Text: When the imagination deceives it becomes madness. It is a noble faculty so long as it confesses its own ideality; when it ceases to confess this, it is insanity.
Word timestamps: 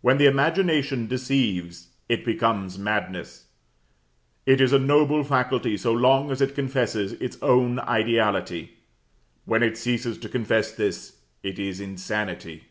When 0.00 0.18
the 0.18 0.26
imagination 0.26 1.06
deceives 1.06 1.90
it 2.08 2.24
becomes 2.24 2.76
madness. 2.76 3.46
It 4.46 4.60
is 4.60 4.72
a 4.72 4.80
noble 4.80 5.22
faculty 5.22 5.76
so 5.76 5.92
long 5.92 6.32
as 6.32 6.40
it 6.40 6.56
confesses 6.56 7.12
its 7.12 7.38
own 7.40 7.78
ideality; 7.78 8.72
when 9.44 9.62
it 9.62 9.78
ceases 9.78 10.18
to 10.18 10.28
confess 10.28 10.72
this, 10.72 11.18
it 11.44 11.60
is 11.60 11.78
insanity. 11.80 12.64